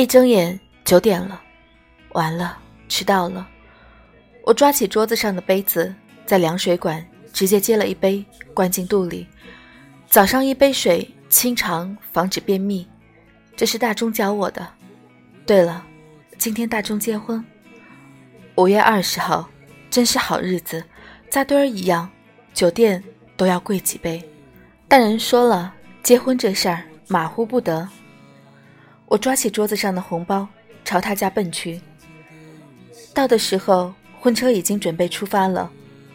[0.00, 1.42] 一睁眼，九点了，
[2.10, 2.56] 完了，
[2.88, 3.48] 迟到了。
[4.44, 5.92] 我抓起桌子上的杯子，
[6.24, 8.24] 在凉水管直接接了一杯，
[8.54, 9.26] 灌进肚里。
[10.06, 12.86] 早上一杯水，清肠，防止便秘，
[13.56, 14.64] 这是大钟教我的。
[15.44, 15.84] 对了，
[16.38, 17.44] 今天大钟结婚，
[18.54, 19.50] 五月二十号，
[19.90, 20.80] 真是好日子，
[21.28, 22.08] 扎堆儿一样，
[22.54, 23.02] 酒店
[23.36, 24.22] 都要贵几倍。
[24.86, 27.88] 但人说了，结婚这事儿马虎不得。
[29.08, 30.46] 我抓起桌子上的红包，
[30.84, 31.80] 朝他家奔去。
[33.12, 33.92] 到的时候。
[34.20, 35.70] 婚车已经准备出发了，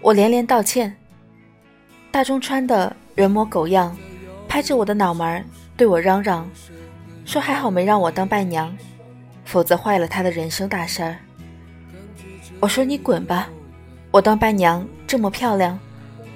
[0.00, 0.96] 我连连道歉。
[2.10, 3.96] 大钟穿的人模狗样，
[4.48, 5.44] 拍着我的脑门
[5.76, 6.50] 对我嚷嚷，
[7.24, 8.76] 说还好没让我当伴娘，
[9.44, 11.18] 否则坏了他的人生大事儿。
[12.58, 13.48] 我说你滚吧，
[14.10, 15.78] 我当伴娘这么漂亮，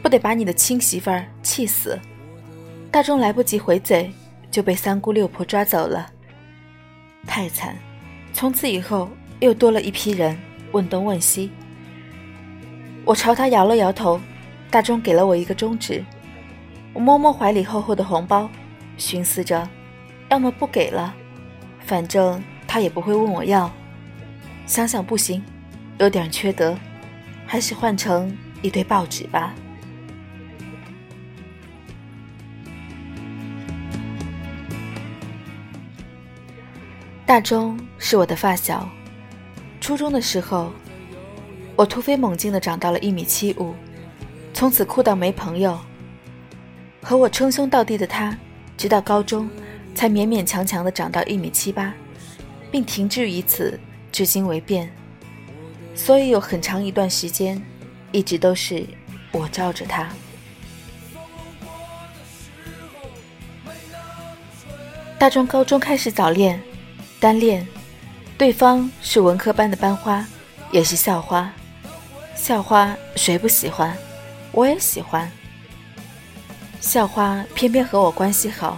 [0.00, 1.98] 不得把你的亲媳妇儿气死。
[2.90, 4.10] 大钟来不及回嘴，
[4.50, 6.10] 就被三姑六婆抓走了。
[7.26, 7.76] 太惨，
[8.32, 9.08] 从此以后
[9.40, 10.38] 又多了一批人。
[10.72, 11.50] 问东问西，
[13.04, 14.18] 我朝他摇了摇头，
[14.70, 16.02] 大钟给了我一个中指。
[16.94, 18.48] 我摸摸怀里厚厚的红包，
[18.96, 19.68] 寻思着，
[20.30, 21.14] 要么不给了，
[21.80, 23.70] 反正他也不会问我要。
[24.64, 25.44] 想想不行，
[25.98, 26.74] 有点缺德，
[27.46, 29.54] 还是换成一堆报纸吧。
[37.32, 38.86] 大钟是我的发小。
[39.80, 40.70] 初中的时候，
[41.74, 43.74] 我突飞猛进的长到了一米七五，
[44.52, 45.80] 从此酷到没朋友。
[47.00, 48.36] 和我称兄道弟的他，
[48.76, 49.48] 直到高中
[49.94, 51.94] 才勉勉强强的长到一米七八，
[52.70, 53.80] 并停滞于此，
[54.12, 54.94] 至今未变。
[55.94, 57.58] 所以有很长一段时间，
[58.10, 58.86] 一直都是
[59.30, 60.06] 我罩着他。
[65.18, 66.62] 大中高中开始早恋，
[67.22, 67.64] 单恋。
[68.36, 70.26] 对方是文科班的班花，
[70.72, 71.52] 也是校花。
[72.34, 73.96] 校花谁不喜欢？
[74.50, 75.30] 我也喜欢。
[76.80, 78.76] 校花偏偏和我关系好，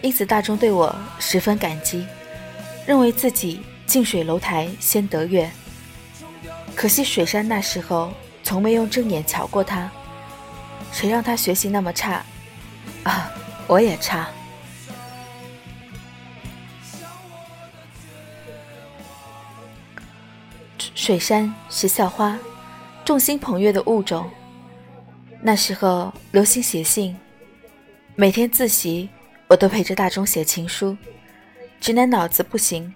[0.00, 2.06] 因此大钟对我十分感激，
[2.86, 5.50] 认为自己近水楼台先得月。
[6.74, 8.10] 可惜水山那时候
[8.42, 9.90] 从没用正眼瞧过他，
[10.90, 12.24] 谁让他学习那么差？
[13.02, 13.30] 啊，
[13.66, 14.26] 我也差。
[21.08, 22.38] 水杉是校花，
[23.02, 24.30] 众星捧月的物种。
[25.40, 27.16] 那时候流行写信，
[28.14, 29.08] 每天自习
[29.46, 30.94] 我都陪着大钟写情书。
[31.80, 32.92] 直男脑子不行，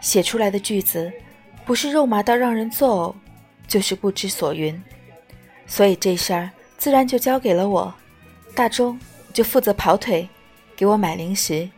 [0.00, 1.12] 写出来的句子
[1.66, 4.82] 不是肉麻到让人作呕，就是不知所云。
[5.66, 7.92] 所以这事儿自然就交给了我，
[8.54, 8.98] 大钟
[9.34, 10.26] 就负责跑腿，
[10.74, 11.68] 给我买零食。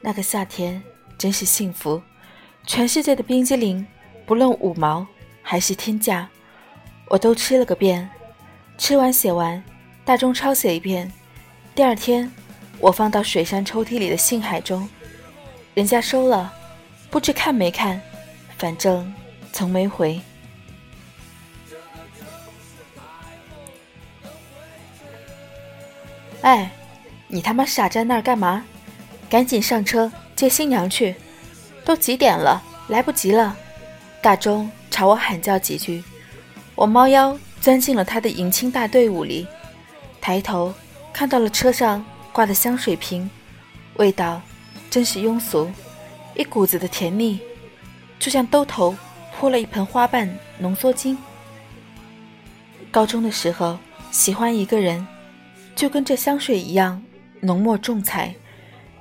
[0.00, 0.80] 那个夏天
[1.18, 2.00] 真是幸福，
[2.64, 3.84] 全世界的冰激凌。
[4.30, 5.04] 不论五毛
[5.42, 6.28] 还是天价，
[7.08, 8.08] 我都吃了个遍。
[8.78, 9.60] 吃完写完，
[10.04, 11.10] 大钟抄写一遍。
[11.74, 12.30] 第二天，
[12.78, 14.88] 我放到水山抽屉里的信海中，
[15.74, 16.52] 人家收了，
[17.10, 18.00] 不知看没看，
[18.56, 19.12] 反正
[19.52, 20.20] 从没回。
[26.42, 26.70] 哎，
[27.26, 28.64] 你他妈傻站那儿干嘛？
[29.28, 31.16] 赶紧上车接新娘去！
[31.84, 32.62] 都几点了？
[32.86, 33.56] 来不及了。
[34.22, 36.04] 大钟朝我喊叫几句，
[36.74, 39.46] 我猫腰钻进了他的迎亲大队伍里，
[40.20, 40.74] 抬头
[41.10, 43.28] 看到了车上挂的香水瓶，
[43.94, 44.42] 味道
[44.90, 45.70] 真是庸俗，
[46.34, 47.40] 一股子的甜腻，
[48.18, 48.94] 就像兜头
[49.34, 50.28] 泼了一盆花瓣
[50.58, 51.16] 浓缩精。
[52.90, 53.78] 高中的时候
[54.10, 55.06] 喜欢一个人，
[55.74, 57.02] 就跟这香水一样
[57.40, 58.34] 浓墨重彩，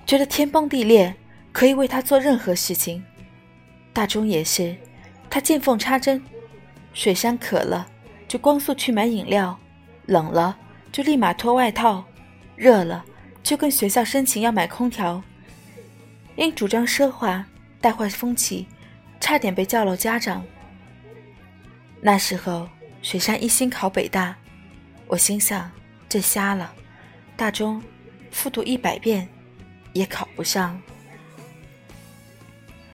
[0.06, 1.14] 觉得天崩地裂，
[1.52, 3.04] 可以为他做任何事情。
[3.92, 4.78] 大钟也是。
[5.30, 6.22] 他见缝插针，
[6.94, 7.88] 水山渴了
[8.28, 9.58] 就光速去买饮料，
[10.06, 10.58] 冷了
[10.92, 12.04] 就立马脱外套，
[12.56, 13.06] 热了
[13.44, 15.22] 就跟学校申请要买空调。
[16.36, 17.46] 因主张奢华
[17.82, 18.68] 带坏风气，
[19.20, 20.44] 差点被叫了家长。
[22.02, 22.68] 那时候
[23.02, 24.36] 水山一心考北大，
[25.08, 25.70] 我心想
[26.08, 26.74] 这瞎了，
[27.36, 27.82] 大中
[28.32, 29.28] 复读一百遍
[29.94, 30.82] 也考不上。